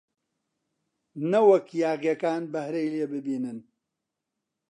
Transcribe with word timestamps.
نەوەک 1.31 1.67
یاغییەکان 1.83 2.43
بەهرەی 2.53 2.91
لێ 2.93 3.05
ببینن! 3.13 3.57